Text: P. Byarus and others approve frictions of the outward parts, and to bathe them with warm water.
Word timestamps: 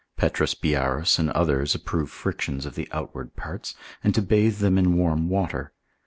P. 0.17 0.25
Byarus 0.29 1.19
and 1.19 1.29
others 1.29 1.75
approve 1.75 2.09
frictions 2.09 2.65
of 2.65 2.73
the 2.73 2.89
outward 2.91 3.35
parts, 3.35 3.75
and 4.03 4.15
to 4.15 4.23
bathe 4.23 4.57
them 4.57 4.73
with 4.77 4.87
warm 4.87 5.29
water. 5.29 5.73